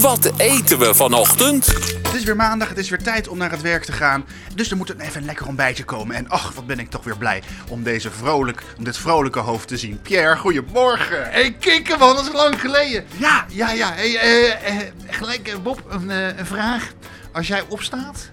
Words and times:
Wat 0.00 0.32
eten 0.36 0.78
we 0.78 0.94
vanochtend? 0.94 1.66
Het 2.02 2.14
is 2.14 2.24
weer 2.24 2.36
maandag, 2.36 2.68
het 2.68 2.78
is 2.78 2.88
weer 2.88 3.02
tijd 3.02 3.28
om 3.28 3.38
naar 3.38 3.50
het 3.50 3.60
werk 3.60 3.84
te 3.84 3.92
gaan. 3.92 4.24
Dus 4.54 4.70
er 4.70 4.76
moet 4.76 4.90
een 4.90 5.00
even 5.00 5.20
een 5.20 5.26
lekker 5.26 5.46
ontbijtje 5.46 5.84
komen. 5.84 6.16
En 6.16 6.28
ach, 6.28 6.52
wat 6.52 6.66
ben 6.66 6.78
ik 6.78 6.90
toch 6.90 7.04
weer 7.04 7.16
blij 7.16 7.42
om, 7.68 7.82
deze 7.82 8.10
vrolijk, 8.10 8.62
om 8.78 8.84
dit 8.84 8.96
vrolijke 8.96 9.38
hoofd 9.38 9.68
te 9.68 9.76
zien. 9.76 10.00
Pierre, 10.02 10.36
goedemorgen. 10.36 11.30
Hey, 11.30 11.52
kikker 11.52 11.98
man, 11.98 12.16
dat 12.16 12.26
is 12.26 12.32
lang 12.32 12.60
geleden. 12.60 13.04
Ja, 13.16 13.46
Ja, 13.48 13.70
ja, 13.72 13.92
hey, 13.92 14.16
eh, 14.18 14.80
eh, 14.80 14.88
gelijk 15.06 15.48
eh, 15.48 15.58
Bob, 15.62 15.82
een, 15.88 16.10
eh, 16.10 16.38
een 16.38 16.46
vraag. 16.46 16.92
Als 17.32 17.46
jij 17.46 17.62
opstaat, 17.68 18.30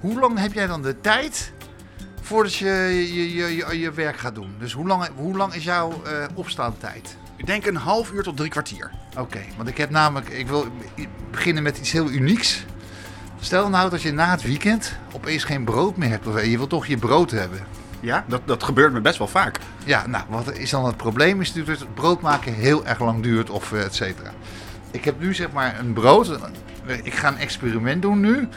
hoe 0.00 0.20
lang 0.20 0.38
heb 0.38 0.52
jij 0.52 0.66
dan 0.66 0.82
de 0.82 1.00
tijd 1.00 1.52
voordat 2.22 2.54
je 2.54 2.66
je, 3.14 3.34
je, 3.34 3.56
je, 3.56 3.78
je 3.78 3.92
werk 3.92 4.16
gaat 4.18 4.34
doen? 4.34 4.54
Dus 4.58 4.72
hoe 4.72 4.86
lang, 4.86 5.08
hoe 5.16 5.36
lang 5.36 5.54
is 5.54 5.64
jouw 5.64 6.02
eh 6.04 6.24
opstaantijd? 6.34 7.16
Ik 7.36 7.46
denk 7.46 7.66
een 7.66 7.76
half 7.76 8.12
uur 8.12 8.22
tot 8.22 8.36
drie 8.36 8.50
kwartier. 8.50 8.90
Oké, 9.18 9.40
want 9.56 9.68
ik 9.68 9.76
heb 9.76 9.90
namelijk, 9.90 10.28
ik 10.28 10.46
wil 10.46 10.66
beginnen 11.30 11.62
met 11.62 11.78
iets 11.78 11.92
heel 11.92 12.10
unieks. 12.10 12.64
Stel 13.40 13.68
nou 13.68 13.90
dat 13.90 14.02
je 14.02 14.12
na 14.12 14.30
het 14.30 14.42
weekend 14.42 14.92
opeens 15.12 15.44
geen 15.44 15.64
brood 15.64 15.96
meer 15.96 16.08
hebt. 16.08 16.26
Of 16.26 16.44
je 16.44 16.56
wilt 16.56 16.70
toch 16.70 16.86
je 16.86 16.96
brood 16.96 17.30
hebben. 17.30 17.66
Ja, 18.00 18.24
dat, 18.28 18.40
dat 18.44 18.62
gebeurt 18.62 18.92
me 18.92 19.00
best 19.00 19.18
wel 19.18 19.28
vaak. 19.28 19.58
Ja, 19.84 20.06
nou, 20.06 20.24
wat 20.28 20.52
is 20.52 20.70
dan 20.70 20.84
het 20.84 20.96
probleem? 20.96 21.40
Is 21.40 21.48
natuurlijk 21.48 21.78
dat 21.78 21.88
het 21.88 21.96
brood 21.96 22.20
maken 22.20 22.54
heel 22.54 22.86
erg 22.86 23.00
lang 23.00 23.22
duurt 23.22 23.50
of 23.50 23.72
eh, 23.72 23.84
et 23.84 23.94
cetera. 23.94 24.32
Ik 24.90 25.04
heb 25.04 25.20
nu 25.20 25.34
zeg 25.34 25.52
maar 25.52 25.78
een 25.78 25.92
brood. 25.92 26.38
Ik 27.02 27.14
ga 27.14 27.28
een 27.28 27.38
experiment 27.38 28.02
doen 28.02 28.20
nu. 28.20 28.48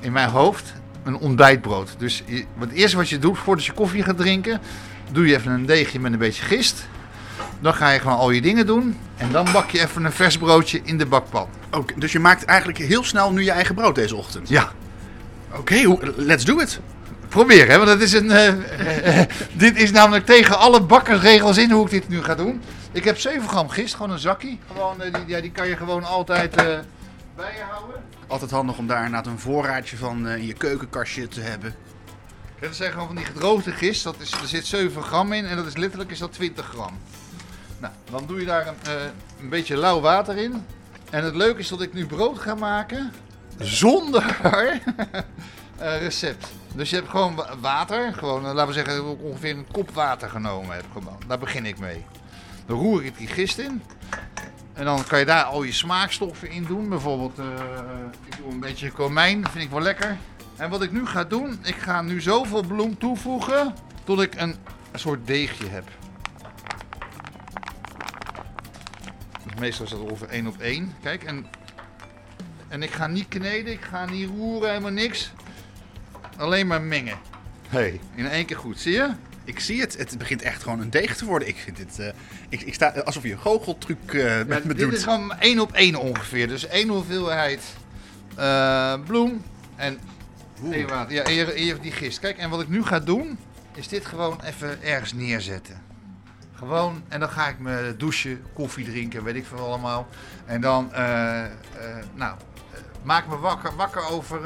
In 0.00 0.12
mijn 0.12 0.28
hoofd 0.28 0.72
een 1.04 1.16
ontbijtbrood. 1.16 1.94
Dus 1.98 2.22
je, 2.26 2.44
het 2.58 2.72
eerste 2.72 2.96
wat 2.96 3.08
je 3.08 3.18
doet 3.18 3.38
voordat 3.38 3.64
je 3.64 3.72
koffie 3.72 4.02
gaat 4.02 4.16
drinken, 4.16 4.60
doe 5.12 5.26
je 5.26 5.36
even 5.36 5.52
een 5.52 5.66
deegje 5.66 6.00
met 6.00 6.12
een 6.12 6.18
beetje 6.18 6.42
gist. 6.42 6.88
Dan 7.60 7.74
ga 7.74 7.90
je 7.90 7.98
gewoon 8.00 8.16
al 8.18 8.30
je 8.30 8.40
dingen 8.40 8.66
doen. 8.66 8.96
En 9.16 9.32
dan 9.32 9.46
bak 9.52 9.70
je 9.70 9.80
even 9.80 10.04
een 10.04 10.12
vers 10.12 10.38
broodje 10.38 10.80
in 10.84 10.98
de 10.98 11.06
bakpan. 11.06 11.48
Oké, 11.70 11.94
dus 11.96 12.12
je 12.12 12.18
maakt 12.18 12.44
eigenlijk 12.44 12.78
heel 12.78 13.04
snel 13.04 13.32
nu 13.32 13.44
je 13.44 13.50
eigen 13.50 13.74
brood 13.74 13.94
deze 13.94 14.16
ochtend. 14.16 14.48
Ja, 14.48 14.72
Oké, 15.56 15.96
let's 16.16 16.44
do 16.44 16.58
it. 16.58 16.80
probeer 17.28 17.68
hè, 17.68 17.76
want 17.76 17.88
dat 17.88 18.00
is 18.00 18.12
een, 18.12 18.30
eh, 18.30 18.48
eh, 18.48 19.20
eh, 19.20 19.28
dit 19.52 19.76
is 19.76 19.90
namelijk 19.90 20.26
tegen 20.26 20.58
alle 20.58 20.82
bakkersregels 20.82 21.56
in 21.56 21.70
hoe 21.70 21.84
ik 21.84 21.90
dit 21.90 22.08
nu 22.08 22.22
ga 22.22 22.34
doen. 22.34 22.62
Ik 22.92 23.04
heb 23.04 23.18
7 23.18 23.48
gram 23.48 23.68
gist, 23.68 23.94
gewoon 23.94 24.10
een 24.10 24.18
zakje. 24.18 24.56
Gewoon, 24.72 24.96
die, 24.98 25.22
ja, 25.26 25.40
die 25.40 25.50
kan 25.50 25.68
je 25.68 25.76
gewoon 25.76 26.04
altijd 26.04 26.54
bij 26.56 26.74
je 27.36 27.62
houden. 27.70 28.02
Altijd 28.26 28.50
handig 28.50 28.78
om 28.78 28.86
daar 28.86 29.04
inderdaad 29.04 29.26
een 29.26 29.38
voorraadje 29.38 29.96
van 29.96 30.28
in 30.28 30.46
je 30.46 30.52
keukenkastje 30.52 31.28
te 31.28 31.40
hebben. 31.40 31.74
Dat 32.60 32.74
zijn 32.74 32.92
gewoon 32.92 33.06
van 33.06 33.16
die 33.16 33.24
gedroogde 33.24 33.70
gist. 33.70 34.04
Dat 34.04 34.16
is, 34.18 34.32
er 34.32 34.48
zit 34.48 34.66
7 34.66 35.02
gram 35.02 35.32
in 35.32 35.46
en 35.46 35.56
dat 35.56 35.66
is 35.66 35.76
letterlijk 35.76 36.10
is 36.10 36.18
dat 36.18 36.32
20 36.32 36.66
gram. 36.66 36.98
Nou, 37.78 37.92
dan 38.10 38.24
doe 38.26 38.40
je 38.40 38.46
daar 38.46 38.66
een, 38.66 38.74
eh, 38.84 38.92
een 39.40 39.48
beetje 39.48 39.76
lauw 39.76 40.00
water 40.00 40.36
in. 40.36 40.64
En 41.10 41.24
het 41.24 41.34
leuke 41.34 41.58
is 41.60 41.68
dat 41.68 41.80
ik 41.82 41.92
nu 41.92 42.06
brood 42.06 42.38
ga 42.38 42.54
maken 42.54 43.12
zonder 43.58 44.38
eh, 45.78 45.98
recept. 46.00 46.46
Dus 46.74 46.90
je 46.90 46.96
hebt 46.96 47.08
gewoon 47.08 47.34
wa- 47.34 47.54
water, 47.60 48.12
gewoon, 48.14 48.46
eh, 48.46 48.52
laten 48.52 48.66
we 48.66 48.72
zeggen, 48.72 48.96
dat 48.96 49.12
ik 49.12 49.22
ongeveer 49.22 49.56
een 49.56 49.66
kop 49.72 49.90
water 49.90 50.28
genomen 50.30 50.74
heb. 50.76 50.84
Daar 51.26 51.38
begin 51.38 51.66
ik 51.66 51.78
mee. 51.78 52.04
Dan 52.66 52.78
roer 52.78 53.04
ik 53.04 53.18
die 53.18 53.26
gist 53.26 53.58
in. 53.58 53.82
En 54.72 54.84
dan 54.84 55.04
kan 55.04 55.18
je 55.18 55.24
daar 55.24 55.44
al 55.44 55.62
je 55.62 55.72
smaakstoffen 55.72 56.50
in 56.50 56.64
doen. 56.64 56.88
Bijvoorbeeld, 56.88 57.38
ik 58.28 58.36
doe 58.42 58.52
een 58.52 58.60
beetje 58.60 58.90
komijn, 58.90 59.48
vind 59.50 59.64
ik 59.64 59.70
wel 59.70 59.80
lekker. 59.80 60.16
En 60.56 60.70
wat 60.70 60.82
ik 60.82 60.92
nu 60.92 61.06
ga 61.06 61.24
doen, 61.24 61.58
ik 61.62 61.74
ga 61.76 62.02
nu 62.02 62.20
zoveel 62.20 62.62
bloem 62.62 62.98
toevoegen 62.98 63.74
tot 64.04 64.20
ik 64.20 64.34
een 64.40 64.54
soort 64.94 65.26
deegje 65.26 65.66
heb. 65.68 65.84
Meestal 69.58 69.84
is 69.84 69.90
dat 69.90 70.00
ongeveer 70.00 70.28
1 70.28 70.46
op 70.46 70.58
1. 70.58 70.94
Kijk, 71.02 71.24
en, 71.24 71.46
en 72.68 72.82
ik 72.82 72.90
ga 72.90 73.06
niet 73.06 73.28
kneden, 73.28 73.72
ik 73.72 73.80
ga 73.80 74.04
niet 74.04 74.28
roeren, 74.28 74.68
helemaal 74.68 74.90
niks. 74.90 75.32
Alleen 76.36 76.66
maar 76.66 76.82
mengen. 76.82 77.18
Hey, 77.68 78.00
in 78.14 78.28
één 78.28 78.46
keer 78.46 78.56
goed, 78.56 78.80
zie 78.80 78.92
je? 78.92 79.10
Ik 79.44 79.60
zie 79.60 79.80
het, 79.80 79.96
het 79.96 80.18
begint 80.18 80.42
echt 80.42 80.62
gewoon 80.62 80.80
een 80.80 80.90
deeg 80.90 81.16
te 81.16 81.24
worden. 81.24 81.48
Ik 81.48 81.56
vind 81.56 81.76
dit, 81.76 81.98
eh, 81.98 82.08
ik, 82.48 82.60
ik 82.60 82.74
sta 82.74 82.88
alsof 82.88 83.22
je 83.22 83.32
een 83.32 83.38
goocheltruc 83.38 84.14
eh 84.14 84.36
met 84.46 84.64
me 84.64 84.74
dit 84.74 84.78
doet. 84.78 84.92
is 84.92 85.02
gewoon 85.02 85.38
1 85.38 85.60
op 85.60 85.72
1 85.72 85.96
ongeveer. 85.96 86.48
Dus 86.48 86.66
één 86.66 86.88
hoeveelheid 86.88 87.62
eh, 88.36 88.94
bloem 89.06 89.42
en 89.76 89.98
één 90.70 90.88
water. 90.88 91.14
Ja, 91.14 91.22
en 91.22 91.32
je, 91.32 91.52
en 91.52 91.64
je 91.64 91.70
hebt 91.70 91.82
die 91.82 91.92
gist. 91.92 92.18
Kijk, 92.18 92.38
en 92.38 92.50
wat 92.50 92.60
ik 92.60 92.68
nu 92.68 92.84
ga 92.84 93.00
doen, 93.00 93.38
is 93.74 93.88
dit 93.88 94.06
gewoon 94.06 94.40
even 94.44 94.82
ergens 94.82 95.12
neerzetten. 95.12 95.82
Gewoon, 96.58 97.02
en 97.08 97.20
dan 97.20 97.28
ga 97.28 97.48
ik 97.48 97.58
me 97.58 97.94
douchen, 97.98 98.42
koffie 98.54 98.84
drinken, 98.84 99.24
weet 99.24 99.34
ik 99.34 99.46
veel 99.46 99.58
allemaal. 99.58 100.08
En 100.46 100.60
dan, 100.60 100.92
eh, 100.92 101.44
eh, 101.44 101.50
nou, 102.14 102.36
eh, 102.72 102.80
maak 103.02 103.26
me 103.26 103.38
wakker, 103.38 103.76
wakker 103.76 104.08
over, 104.08 104.40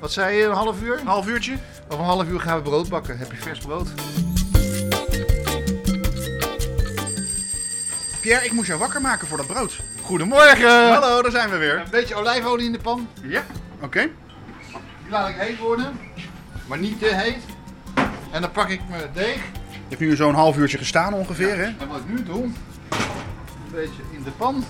wat 0.00 0.12
zei 0.12 0.36
je, 0.36 0.44
een 0.44 0.52
half 0.52 0.82
uur? 0.82 1.00
Een 1.00 1.06
half 1.06 1.26
uurtje? 1.26 1.56
Over 1.88 1.98
een 1.98 2.10
half 2.10 2.28
uur 2.28 2.40
gaan 2.40 2.56
we 2.56 2.62
brood 2.62 2.88
bakken. 2.88 3.18
Heb 3.18 3.30
je 3.32 3.36
vers 3.36 3.58
brood? 3.58 3.88
Pierre, 8.20 8.44
ik 8.44 8.52
moest 8.52 8.66
jou 8.66 8.78
wakker 8.78 9.00
maken 9.00 9.26
voor 9.26 9.36
dat 9.36 9.46
brood. 9.46 9.80
Goedemorgen! 10.02 10.92
Hallo, 10.92 11.22
daar 11.22 11.30
zijn 11.30 11.50
we 11.50 11.56
weer. 11.56 11.78
Een 11.78 11.90
beetje 11.90 12.14
olijfolie 12.14 12.66
in 12.66 12.72
de 12.72 12.78
pan. 12.78 13.08
Ja, 13.22 13.42
oké. 13.80 14.00
Die 15.02 15.10
laat 15.10 15.28
ik 15.28 15.36
heet 15.36 15.58
worden, 15.58 15.98
maar 16.66 16.78
niet 16.78 16.98
te 16.98 17.14
heet. 17.14 17.42
En 18.30 18.40
dan 18.40 18.50
pak 18.50 18.68
ik 18.68 18.80
mijn 18.88 19.10
deeg. 19.12 19.40
Je 19.92 19.98
hebt 19.98 20.10
nu 20.10 20.16
zo'n 20.16 20.34
half 20.34 20.56
uurtje 20.56 20.78
gestaan 20.78 21.12
ongeveer, 21.14 21.56
hè? 21.56 21.62
En 21.62 21.88
wat 21.88 21.98
ik 21.98 22.08
nu 22.08 22.22
doe, 22.22 22.42
een 22.42 22.54
beetje 23.72 24.02
in 24.10 24.22
de 24.22 24.30
pan. 24.30 24.64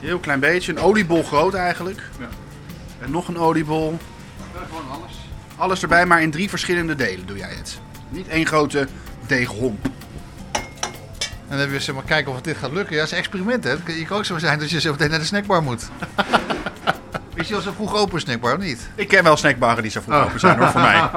Heel 0.00 0.18
klein 0.18 0.40
beetje, 0.40 0.72
een 0.72 0.78
oliebol 0.80 1.22
groot 1.22 1.54
eigenlijk. 1.54 2.02
Ja. 2.18 2.26
En 3.00 3.10
nog 3.10 3.28
een 3.28 3.38
oliebol. 3.38 3.98
Gewoon 4.68 4.84
alles. 5.00 5.12
Alles 5.56 5.82
erbij, 5.82 6.06
maar 6.06 6.22
in 6.22 6.30
drie 6.30 6.48
verschillende 6.48 6.94
delen 6.94 7.26
doe 7.26 7.36
jij 7.36 7.54
het. 7.54 7.78
Niet 8.08 8.28
één 8.28 8.46
grote 8.46 8.86
deeghomp. 9.26 9.84
En 9.84 9.90
dan 11.48 11.58
hebben 11.58 11.76
we 11.76 11.82
zeg 11.82 11.94
maar 11.94 12.04
kijken 12.04 12.30
of 12.30 12.36
het 12.36 12.44
dit 12.44 12.56
gaat 12.56 12.72
lukken. 12.72 12.92
Ja, 12.94 13.00
dat 13.00 13.06
is 13.06 13.12
een 13.12 13.18
experiment 13.18 13.64
hè. 13.64 13.70
Het 13.70 13.82
kan- 13.82 13.94
Je 13.94 14.04
kan 14.04 14.16
ook 14.18 14.24
zo 14.24 14.38
zijn 14.38 14.58
dat 14.58 14.70
je 14.70 14.80
zo 14.80 14.90
meteen 14.90 15.10
naar 15.10 15.18
de 15.18 15.24
snackbar 15.24 15.62
moet. 15.62 15.88
Is 17.34 17.48
je 17.48 17.54
al 17.54 17.60
zo 17.60 17.72
vroeg 17.74 17.94
open 17.94 18.20
snackbar 18.20 18.52
of 18.56 18.60
niet? 18.62 18.88
Ik 18.94 19.08
ken 19.08 19.24
wel 19.24 19.36
snackbarren 19.36 19.82
die 19.82 19.90
zo 19.92 20.00
vroeg 20.00 20.24
open 20.24 20.40
zijn 20.40 20.58
hoor, 20.58 20.68
voor 20.70 20.80
mij. 20.80 21.00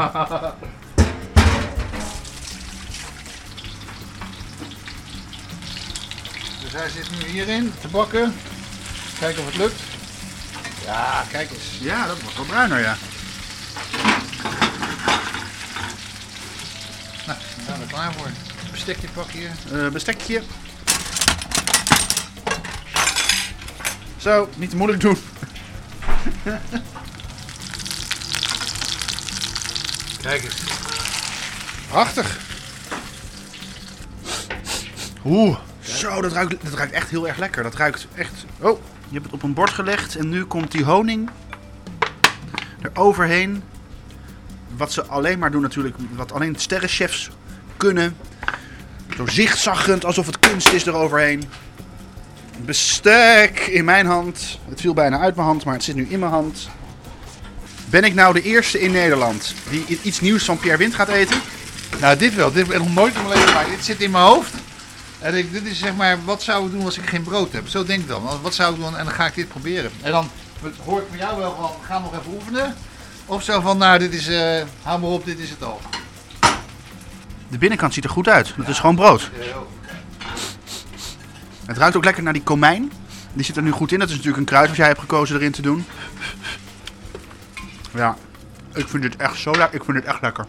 hij 6.78 6.90
zit 6.90 7.12
nu 7.12 7.28
hierin 7.28 7.74
te 7.82 7.88
bakken. 7.88 8.36
Kijken 9.20 9.42
of 9.42 9.48
het 9.48 9.58
lukt. 9.58 9.82
Ja, 10.86 11.26
kijk 11.32 11.50
eens. 11.52 11.78
Ja, 11.80 12.08
dat 12.08 12.22
wordt 12.22 12.38
wel 12.38 12.46
bruiner, 12.46 12.80
ja. 12.80 12.98
Nou, 17.26 17.40
dan 17.56 17.66
zijn 17.66 17.78
we 17.78 17.84
er 17.84 17.90
klaar 17.90 18.14
voor. 18.14 18.28
Bestekje 18.72 19.08
pak 19.08 19.30
hier. 19.30 19.52
Eh, 19.72 19.88
bestekje. 19.88 20.42
Zo, 24.18 24.50
niet 24.56 24.70
te 24.70 24.76
moeilijk 24.76 25.02
doen. 25.02 25.18
Kijk 30.22 30.44
eens. 30.44 30.56
Prachtig. 31.90 32.38
Oeh. 35.26 35.58
Zo, 35.88 36.22
dat 36.22 36.32
ruikt, 36.32 36.56
dat 36.64 36.74
ruikt 36.74 36.94
echt 36.94 37.10
heel 37.10 37.28
erg 37.28 37.38
lekker. 37.38 37.64
Dat 37.64 37.76
ruikt 37.76 38.08
echt... 38.16 38.46
Oh, 38.60 38.80
je 39.08 39.14
hebt 39.14 39.26
het 39.26 39.34
op 39.34 39.44
een 39.44 39.54
bord 39.54 39.70
gelegd 39.70 40.16
en 40.16 40.30
nu 40.30 40.46
komt 40.46 40.72
die 40.72 40.84
honing 40.84 41.30
eroverheen. 42.82 43.64
Wat 44.78 44.92
ze 44.92 45.06
alleen 45.06 45.40
maar 45.40 45.52
doen 45.52 45.62
natuurlijk, 45.62 45.96
wat 46.16 46.32
alleen 46.32 46.56
sterrenchefs 46.58 47.30
kunnen. 47.78 48.18
Zo 49.16 49.28
zichtzaggend, 49.28 50.06
alsof 50.06 50.26
het 50.26 50.40
kunst 50.40 50.72
is 50.72 50.86
eroverheen. 50.86 51.44
Bestek 52.66 53.60
in 53.60 53.86
mijn 53.86 54.06
hand. 54.06 54.60
Het 54.70 54.82
viel 54.82 54.94
bijna 54.94 55.20
uit 55.20 55.36
mijn 55.36 55.48
hand, 55.48 55.66
maar 55.66 55.74
het 55.74 55.84
zit 55.84 55.96
nu 55.96 56.08
in 56.10 56.20
mijn 56.20 56.32
hand. 56.32 56.70
Ben 57.90 58.04
ik 58.04 58.14
nou 58.14 58.34
de 58.34 58.42
eerste 58.42 58.80
in 58.80 58.92
Nederland 58.92 59.54
die 59.70 60.00
iets 60.02 60.20
nieuws 60.20 60.44
van 60.44 60.58
Pierre 60.58 60.78
Wind 60.78 60.96
gaat 60.96 61.08
eten? 61.08 61.42
Nou, 62.00 62.18
dit 62.18 62.36
wel. 62.36 62.52
Dit 62.52 62.78
nog 62.78 62.94
nooit 62.94 63.16
in 63.16 63.28
mijn 63.28 63.40
leven. 63.40 63.70
Dit 63.70 63.86
zit 63.86 64.02
in 64.02 64.12
mijn 64.12 64.24
hoofd. 64.24 64.54
En 65.20 65.36
ik, 65.36 65.52
dit 65.52 65.66
is 65.66 65.80
zeg 65.80 65.96
maar, 65.96 66.26
wat 66.26 66.44
zou 66.44 66.66
ik 66.66 66.72
doen 66.72 66.84
als 66.86 66.98
ik 66.98 67.10
geen 67.10 67.24
brood 67.24 67.52
heb? 67.52 67.68
Zo 67.68 67.84
denk 67.84 68.02
ik 68.02 68.08
dan. 68.08 68.24
Wat 68.42 68.54
zou 68.54 68.74
ik 68.74 68.80
doen? 68.80 68.98
En 68.98 69.06
dan 69.06 69.14
ga 69.14 69.26
ik 69.26 69.36
dit 69.36 69.48
proberen. 69.48 69.92
En 70.02 70.12
dan 70.12 70.30
hoor 70.86 71.00
ik 71.00 71.06
van 71.10 71.18
jou 71.18 71.38
wel 71.38 71.56
van, 71.56 71.72
ga 71.88 72.00
nog 72.00 72.20
even 72.20 72.34
oefenen. 72.34 72.76
Of 73.26 73.44
zo 73.44 73.62
van, 73.62 73.78
nou, 73.78 74.00
dit 74.00 74.14
is, 74.14 74.28
eh 74.28 74.64
hou 74.82 75.00
maar 75.00 75.10
op, 75.10 75.26
dit 75.26 75.40
is 75.40 75.50
het 75.50 75.64
al. 75.64 75.82
De 77.48 77.58
binnenkant 77.58 77.94
ziet 77.94 78.04
er 78.04 78.10
goed 78.10 78.28
uit. 78.28 78.54
Dat 78.58 78.68
is 78.68 78.80
gewoon 78.80 78.96
brood. 78.96 79.32
Het 81.66 81.78
ruikt 81.78 81.96
ook 81.96 82.04
lekker 82.04 82.24
naar 82.24 82.34
die 82.34 82.44
komijn. 82.44 82.92
Die 83.34 83.46
zit 83.46 83.58
er 83.58 83.64
nu 83.64 83.72
goed 83.72 83.92
in. 83.92 84.00
Dat 84.00 84.08
is 84.08 84.14
natuurlijk 84.14 84.42
een 84.42 84.48
kruid 84.50 84.68
wat 84.68 84.78
jij 84.78 84.88
hebt 84.88 85.00
gekozen 85.00 85.36
erin 85.36 85.52
te 85.52 85.62
doen. 85.62 85.86
Ja, 87.94 88.16
ik 88.74 88.88
vind 88.88 89.04
dit 89.04 89.16
echt 89.16 89.38
zo 89.38 89.52
lekker. 89.52 89.80
Ik 89.80 89.84
vind 89.86 89.98
dit 89.98 90.06
echt 90.06 90.22
lekker. 90.22 90.46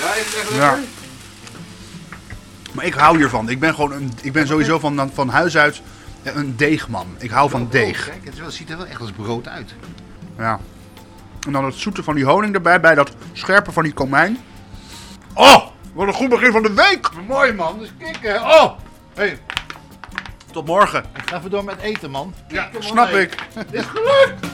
Ja, 0.00 0.14
is 0.14 0.24
het 0.24 0.34
echt 0.34 0.54
Ja. 0.54 0.78
Maar 2.74 2.84
ik 2.84 2.94
hou 2.94 3.16
hiervan. 3.16 3.48
Ik 3.48 3.60
ben, 3.60 3.74
gewoon 3.74 3.92
een, 3.92 4.12
ik 4.22 4.32
ben 4.32 4.46
sowieso 4.46 4.78
van, 4.78 5.10
van 5.14 5.28
huis 5.28 5.56
uit 5.56 5.82
een 6.22 6.56
deegman. 6.56 7.06
Ik 7.18 7.30
hou 7.30 7.50
van 7.50 7.60
Brood, 7.68 7.72
deeg. 7.72 8.04
Kijk, 8.08 8.24
het, 8.24 8.38
wel- 8.38 8.50
ziet 8.50 8.70
er 8.70 8.76
wel 8.76 8.86
echt 8.86 9.00
als 9.00 9.10
brood 9.12 9.48
uit. 9.48 9.74
Ja. 10.38 10.60
En 11.46 11.52
dan 11.52 11.64
het 11.64 11.74
zoete 11.74 12.02
van 12.02 12.14
die 12.14 12.24
honing 12.24 12.54
erbij, 12.54 12.80
bij 12.80 12.94
dat 12.94 13.10
scherpe 13.32 13.72
van 13.72 13.82
die 13.82 13.92
komijn. 13.92 14.38
Oh, 15.34 15.66
wat 15.92 16.06
een 16.06 16.12
goed 16.14 16.28
begin 16.28 16.52
van 16.52 16.62
de 16.62 16.74
week. 16.74 17.10
Mooi 17.28 17.52
man, 17.52 17.78
dus 17.78 17.92
kikken. 17.98 18.42
Oh! 18.42 18.70
Hey, 19.14 19.38
Tot 20.52 20.66
morgen. 20.66 21.04
ik 21.16 21.28
ga 21.30 21.36
even 21.38 21.50
door 21.50 21.64
met 21.64 21.80
eten 21.80 22.10
man. 22.10 22.34
Ja, 22.48 22.62
Kikken, 22.62 22.80
man, 22.80 22.88
snap 22.88 23.10
hey. 23.10 23.22
ik. 23.22 23.36
Dit 23.54 23.80
is 23.80 23.84
gelukt! 23.86 24.46